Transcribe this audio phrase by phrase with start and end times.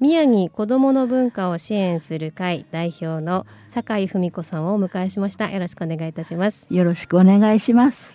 [0.00, 5.50] 宮城子どもの文化を支援する会代表の酒井文子さんをお迎えしました。
[5.50, 6.64] よろしくお願いいたします。
[6.70, 8.10] よろしくお願いします。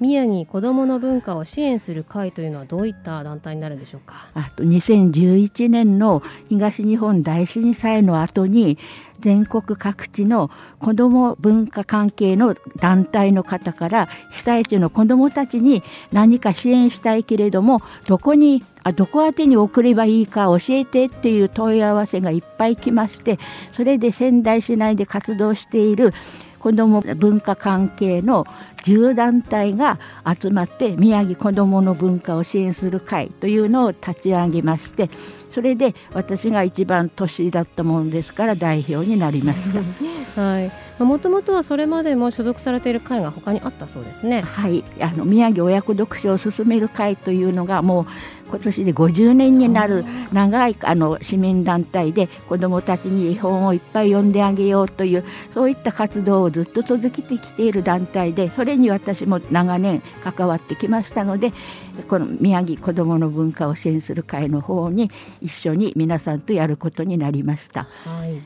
[0.00, 4.30] 宮城子どもの文化を支援する会というのはどういった団体になるんでしょうか？
[4.32, 8.78] あと2011年の東日本大震災の後に
[9.22, 23.38] 全国各地の子ども文化関係の団体の方から被災地の子どもたちに何か支援したいけれどもどこにあどこ宛てに送ればいいか教えてっていう問い合わせがいっぱい来まして
[23.72, 26.12] それで仙台市内で活動している
[26.58, 28.46] 子ども文化関係の
[28.84, 29.98] 10団体が
[30.40, 35.10] 集まって宮城子どもの文化を支援する会というのを立ち上げまして
[35.52, 39.80] それで私が一番年だったものですから代表になりました。
[40.40, 44.42] はいもともとはそれまでも所属されている会が他にあったそうですね。
[44.42, 48.06] はいあの宮城親子読書を進める会というのがもう
[48.52, 61.52] 今年で50年になる長いあの市民団体で子どもたちに絵本をいっぱい読んであげようというそういった活動をずっと続けてきている団体でそれに私も長年関わってきましたので
[62.08, 65.10] この宮城子どもの文化を支援する会の方に
[65.42, 67.86] 一緒に皆さんとやることになりました。
[68.04, 68.40] はい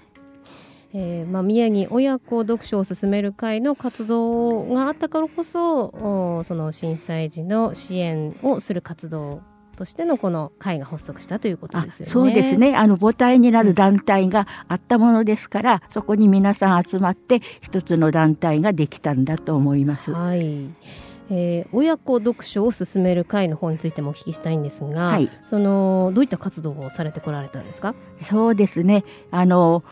[0.98, 9.42] えーまあ、宮城親子読書を進める会の活動があったからこそその震災時の支援をする活動
[9.76, 12.12] としてのこの会が発足したということですよね。
[12.12, 12.75] そうですね。
[12.75, 20.12] あの母体になる団体があったものですから、うん、そこに皆さん集まって一つの団体ができたんだと思います。
[20.12, 20.70] はい。
[21.31, 27.94] えー、親子読書を進める会の方についてもお聞きしたいんですが、はい、そのどういった活動をされてこられたんですか？
[28.22, 29.04] そうですね。
[29.31, 29.82] あの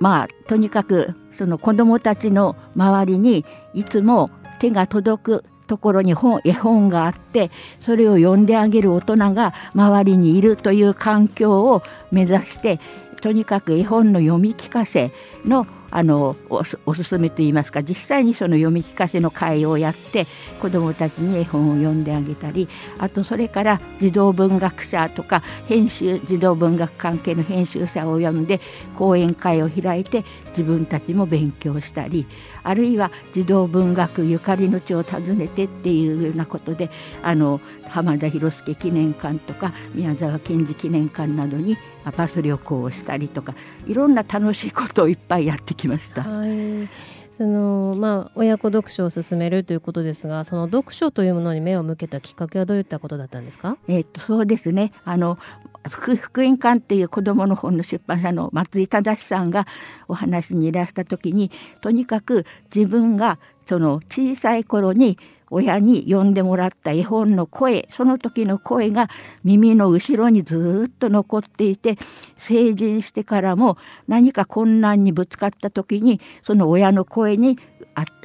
[0.00, 12.80] まあとにかくその子どもたちの周りにいつも手が届くところに本絵本があってそれを読んであげる大人が周りにいるという環境を目指して
[13.22, 15.12] とにかく絵本の読み聞かせ
[15.46, 20.26] のあのおすすめといいますか実際にその読み聞かせの会をやって
[20.60, 22.68] 子どもたちに絵本を読んであげたり
[22.98, 28.60] あとそれから児童文学者とか編集児童文学関係の編集者を呼んで
[28.96, 30.24] 講演会を開いて
[30.56, 32.26] 自分たちも勉強したり
[32.62, 36.90] あるいは児童文学ゆかりの地を訪ねてっていうようなことで
[37.22, 41.76] あの浜田博介記念館とか宮沢賢治記念館などに
[42.16, 43.54] バス旅行をしたりとか
[43.86, 46.22] いろんな楽しいことをいっぱいやってきました。
[46.22, 46.88] はい。
[47.32, 54.92] そのまあ、親子読書を進めるということですがその読書というものに目を向けたきっかけはどういったことだったんですか、えー、っとそうですね。
[55.04, 55.36] あの
[55.88, 59.66] 福音館っていう子どもの本の出版社の松井正さんが
[60.08, 61.50] お話にいらした時に
[61.80, 65.18] とにかく自分がその小さい頃に
[65.50, 69.08] 親に読んでもらった絵本の声その時の声が
[69.44, 71.96] 耳の後ろにずっと残っていて
[72.36, 73.78] 成人してからも
[74.08, 77.58] 何か困難にぶつかった時にその親の声に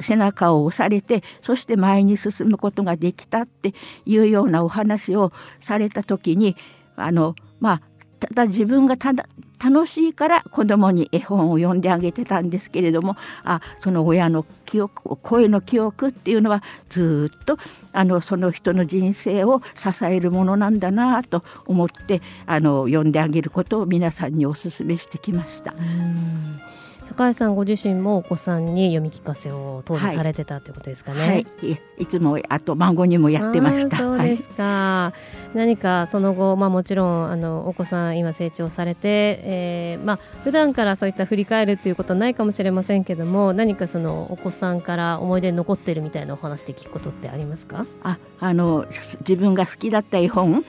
[0.00, 6.56] 背中を押されてそして前に進むことができたっていうようなお話をされた時に
[6.96, 7.82] あのまあ
[8.20, 9.26] ただ自分がただ
[9.62, 17.58] 楽しいから子供に絵本を読んであげてたんですけれどもあその親の記憶声の記憶っていうのはずっと
[17.92, 25.74] あのその人の人生を支えるものなんだなと思ってあの読んであげることを皆さんにお勧めしてきました。
[27.10, 31.20] 高橋さんご自身もお子さんに読み聞かせを当時されてたということですかね。
[31.20, 31.46] はい、
[31.98, 33.96] いつもあと孫にもやってました。
[33.96, 34.62] そうですか。
[34.62, 35.12] は
[35.52, 47.86] い、 何かその後まあもちろんあのお子さん今成長されて、えー、まあ普段からそういった振り返るということはないかもしれませんけども、何かそのお子さんから思い出に残ってるみたいなお話で聞くことってありますか？
[48.04, 48.86] あ、あの
[49.28, 50.64] 自分が好きだった絵本、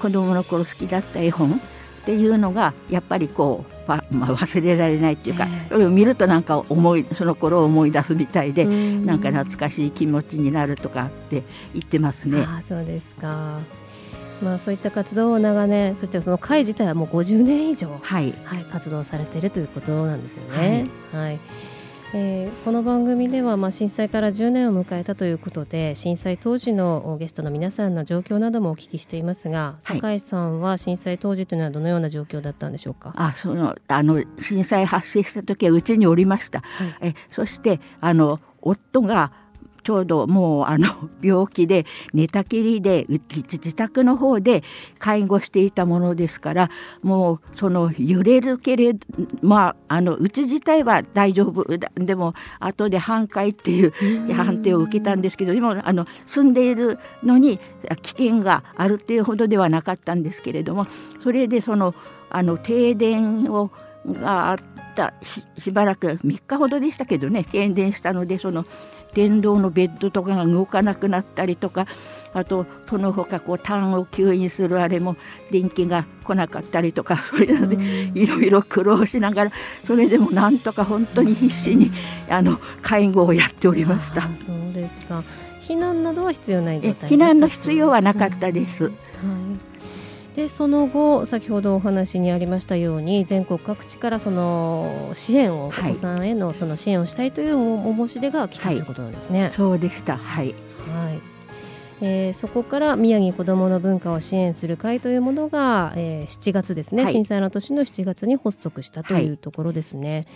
[0.00, 1.60] 子供の頃好きだった絵本
[2.02, 3.80] っていうのがやっぱりこう。
[4.12, 11.42] まあ、忘れられないっていうか、えー、見るとなんか思いその頃を思い出すみたいでんなんか懐かしい気持ちになるとかって
[11.72, 12.44] 言ってますね。
[12.46, 13.58] あそうですか
[14.42, 20.88] まあ、そういった活動を長年そしてその会自体はもう50年以上、はいはい、活動されているということなんですよね。
[21.12, 21.40] はい、はい
[22.12, 33.12] えー、この番組では、まあ、震災から10年を迎えたということで震災当時のゲストの皆さんの状況などもお聞きしていますが、はい、酒井さんは震災当時というのはどのような状況だったんでしょうか？
[33.14, 39.32] あそのあの震災発生した時はうちにおりました、はい、えそしてあの夫が
[39.90, 40.86] ちょうどもうあの
[41.20, 44.62] 病気で寝たきりで自宅の方で
[45.00, 46.70] 介護していたものですから
[47.02, 49.00] もうその揺れるけれど
[49.42, 51.64] まああのうち自体は大丈夫。
[51.96, 57.58] でも後で半壊っていう判定を受けたんですけどでもあの住んでいるのに
[58.02, 60.86] 危険があるっていうほどではなかったんですけれども
[61.18, 61.96] それでその
[62.30, 63.72] あの停電を
[64.06, 64.58] があっ
[64.94, 65.14] た
[65.58, 68.64] しばらく3日ほどでしたけどね停電したのでその
[69.14, 71.86] 電動のベッドとかが動かなくなったりとか
[72.32, 75.16] あとその他こう痰を吸引するあれも
[75.50, 77.76] 電気が来なかったりとかそれで
[78.14, 79.52] いろいろ苦労しながら
[79.86, 81.90] それでもなんとか本当に必死に
[82.28, 84.22] あの介護をやっておりました。
[84.36, 85.24] そうですか。
[85.60, 88.84] 避難などは必要ない状態避難の必要はなかったです。
[88.84, 88.92] はい
[90.36, 98.82] でその後先ほどお話にありましたように全国各地からその支援を、はい、お子さんへのその支援をしたいというお申し出が来た、はい、とい。
[98.84, 99.52] うことなんですね。
[99.56, 100.16] そうでした。
[100.16, 100.54] はい、
[100.92, 101.20] はい。
[102.02, 110.26] えー、そこから宮城子どもの文化を支援する会というものが、えー、7月ですね、はい、震災の年の7月に発足したというところですね。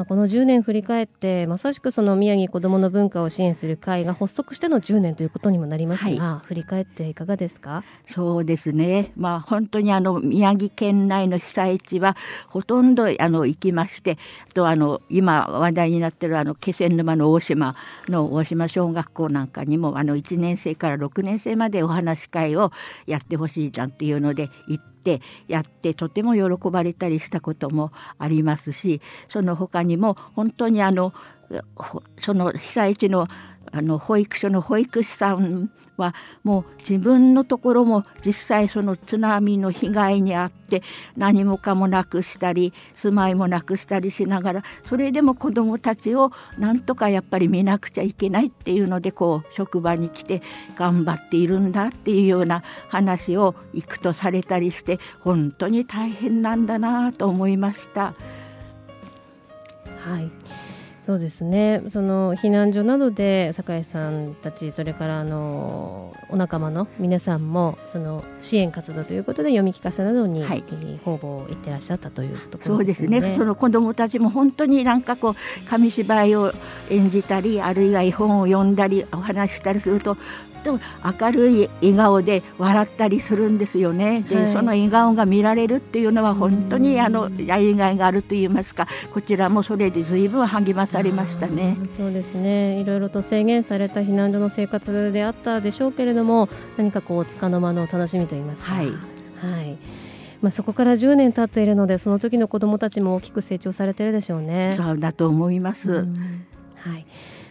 [0.00, 7.84] まあ、この10年振り返ってまさしくその宮城子どもの文化を支援する会が発足しての10年ということにもなりますが、はい、振り返っていかがですか？
[8.06, 12.16] そうですね、まあ、本当にあの宮城県内の被災地は
[12.48, 14.16] ほとんどあの行きまして
[14.48, 17.76] あとあの今話題になっているあの気仙沼の大島
[18.08, 22.72] の大島小学校なんかにもあの1年生から6年生までお話し会を
[23.06, 29.00] やってほしいなんていうので行ってやってとても喜ばれたりしたこともありますし
[29.30, 31.14] その他にも本当にあの
[32.20, 33.26] その被災地の
[33.72, 35.70] あの保育所の保育士さん
[36.00, 40.82] はもう自分のところも実際その津波の被害に遭って
[41.16, 50.42] 何もかもなくしたり住まいもなくしたりしながらそれでも子どもたちをなんとかやっぱり見なくちゃいけないっていうのでこう職場に来て
[50.76, 58.14] 頑張っているんだっていうような話を行くとされたりして本当に大変なんだなと思いました。
[60.00, 60.69] はい
[61.00, 61.82] そうですね。
[61.88, 70.62] その避難所などで酒井さんたちそれからあのお仲間の皆さんもその支援活動ということで読み聞かせなどに、はい、
[71.04, 73.08] 方々行ってらっしゃったというところですね。
[73.08, 73.36] そうですね。
[73.38, 75.34] その子どもたちも本当になんかこう
[75.68, 76.52] 紙芝居を
[76.90, 80.18] 演じたりあるいは絵本を読んだりお話したりすると
[80.60, 80.78] と
[81.20, 84.22] 明るい笑顔で笑ったりするんですよね。
[84.22, 88.86] で、はい、その笑顔が見られるっていうのは本当にあのやりがいがあると言いますか。
[89.12, 91.76] こちらもそれで随分励まされましたね。
[91.96, 92.80] そうですね。
[92.80, 98.74] いろいろと制限された避難所の生活であったでしょうけれども何かこう束の間の楽しみと言いますか。
[98.74, 98.92] はい、は
[99.62, 99.78] い。
[100.42, 104.74] まあ、そこから10年経っているのでその時の子どもたちも大きく成長されてるでしょうね。
[104.76, 106.06] そうだと思います、
[106.76, 107.06] はい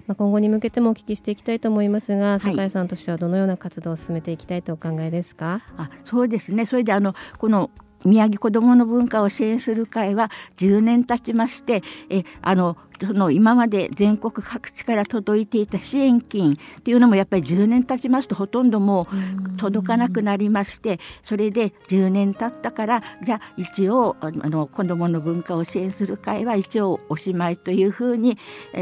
[0.10, 5.62] まあ、今後に向けてもお聞きしていきたいと思いますが、酒井さんとしてはどのような活動を進めていきたいとお考えですか？
[5.78, 7.70] あそうですねそれであのこの
[8.06, 12.76] 宮城子どもの文化を支援する会は10年経ちましてえあの
[13.06, 28.38] その今まで全国各地から届いていた支援金っていうのもやっぱり10年経ちますとほとんどもう届かなくなりましてそれで10年経ったからじゃあ一応あの子どもの文化を支援する会は一応おしまいというふうに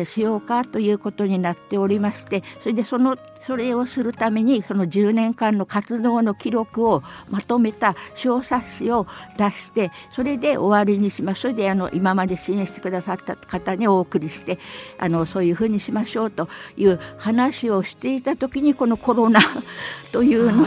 [0.05, 9.07] しようかということになっておりましてそれでそのそれをするためにその10年間の活動の記録をまとめた小冊子を
[9.37, 11.41] 出してそれで終わりにします。
[11.41, 14.57] それであの今まで支援してくださった方にお送りして
[14.97, 19.39] あのそういうふうにしましょうという話をしていた時にこのコロナ
[20.11, 20.65] というの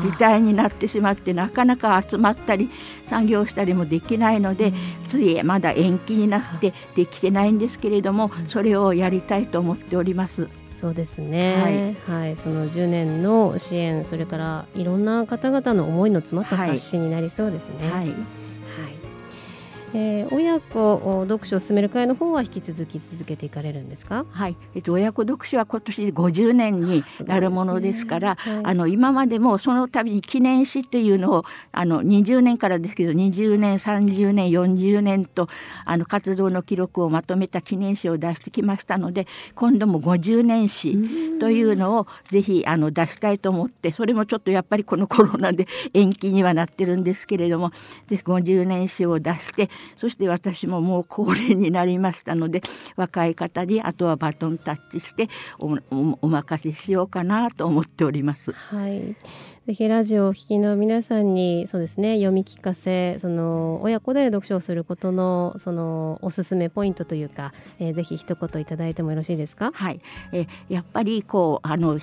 [0.00, 2.70] 事態になってしまってなかなか集まったり
[3.06, 4.72] 産業したりもできないので
[5.08, 10.48] ついまだ延期になってできてないんですけれどもそれをやりたいと思っております。
[10.74, 17.88] そうですね、はい、はい、その10年の支援それからいろんな方々の思いの詰まった冊子になりそうですね。
[17.88, 18.41] はい、はい
[19.94, 24.24] えー、親子読書を進める会の方は引き続き続けていかれるんですか？
[24.30, 35.48] はい、えっと親子読書は今年50年になるものですから、ねはい、あの今までもその度に記念誌っていうのをあの20年からですけど20年30年40年と
[35.84, 40.96] あの活動の記録をまとめた記念誌を出してきましたので、今度も50年誌
[41.38, 47.72] というのをぜひあの出したいと思って、それもちょっとやっぱりこのコロナで延期にはなってるんですけれども、
[48.06, 49.68] ぜひ50年誌を出して。
[49.96, 52.62] そして私ももう高齢になりましたので
[52.96, 55.78] 若い方にあとはバトンタッチしてお
[56.20, 58.52] お任せしようかなと思っております。
[58.52, 59.16] はい
[59.66, 69.70] ぜひラジオをお聞きの皆さんにそうですね読み聞かせその親子で読書をすることのそのおすすめポイントというか、えー、ぜひ一言いただいてもよろしいですか？
[69.72, 70.00] はい、
[70.32, 72.00] えやっぱりこうあの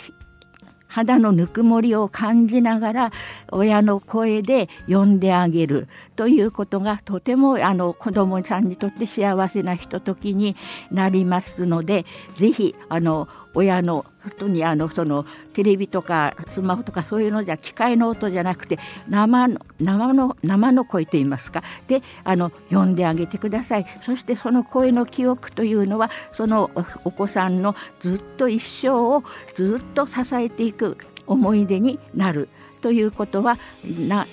[0.88, 3.12] 肌のぬくもりを感じながら
[3.52, 10.58] 親の声で呼んであげるということがとてもあの子どもさんにとって幸せなひとときに
[10.92, 14.06] なりますのでぜひあの親の
[14.38, 21.64] 本にあのそのテレビとかスマホとかそういうのじゃ機械の音じゃなくて生の生の生の声といいますか。
[21.88, 23.86] であの呼んであげてください。
[24.02, 26.70] そしてその声の記憶というのはその
[27.06, 29.24] お子さんのずっと一生を
[29.56, 30.98] ずっと支えていく
[31.28, 32.50] 思い出になる。
[32.82, 33.58] ということは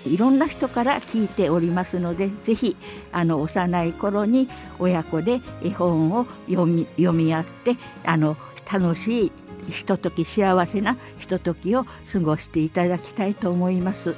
[0.06, 2.76] いろんな人から聞いておりますのでぜひ
[3.12, 4.48] あの幼い頃に
[4.78, 8.36] 親子で絵本を読み読み合ってあの
[8.70, 9.32] 楽しい
[9.70, 14.14] ひととき幸せなひとときを過ごしていただきたいと思います。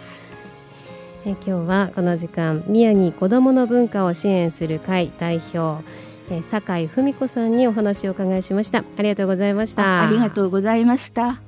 [1.24, 5.82] え今日はこの時間宮城子どもの文化を支援する会代表
[6.30, 8.84] え酒井文子さんにお話を伺いしました。
[8.98, 10.06] ありがとうございました。
[10.06, 11.47] ありがとうございました